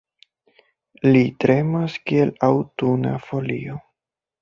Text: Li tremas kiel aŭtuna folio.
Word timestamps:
Li 1.09 1.21
tremas 1.45 1.99
kiel 2.09 2.35
aŭtuna 2.51 3.17
folio. 3.31 3.83